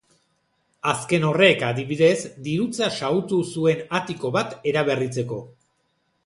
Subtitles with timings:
[0.91, 2.15] Azken horrek, adibidez,
[2.47, 5.41] dirutza xahutu zuen atiko bat eraberritzeko.